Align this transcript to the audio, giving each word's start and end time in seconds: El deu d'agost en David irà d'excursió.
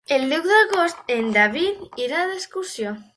El 0.15 0.23
deu 0.29 0.47
d'agost 0.51 1.13
en 1.17 1.29
David 1.37 2.01
irà 2.07 2.25
d'excursió. 2.33 2.97